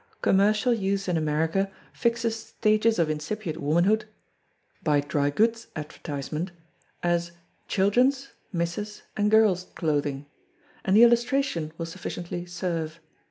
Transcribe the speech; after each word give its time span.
Commercial 0.23 0.73
use 0.73 1.07
in 1.07 1.15
America 1.15 1.71
fixes 1.93 2.35
stages 2.35 2.97
of 2.97 3.07
incipient 3.07 3.61
womanhood 3.61 4.05
by 4.81 4.99
dry 4.99 5.29
goods' 5.29 5.67
advertisement 5.75 6.49
as 7.03 7.33
"children's, 7.67 8.29
misses' 8.51 9.03
and 9.15 9.29
girls' 9.29 9.67
clothing," 9.75 10.25
and 10.83 10.97
the 10.97 11.03
illustration 11.03 11.71
will 11.77 11.85
sufficiently 11.85 12.47
serve. 12.47 12.99